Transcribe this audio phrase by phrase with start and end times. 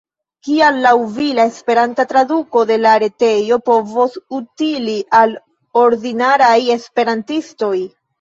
[0.45, 5.35] Kial laŭ vi la esperanta traduko de la retejo povos utili al
[5.83, 7.75] ordinaraj esperantistoj?